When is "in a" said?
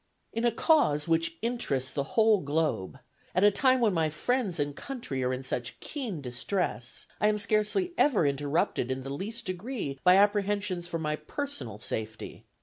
0.33-0.51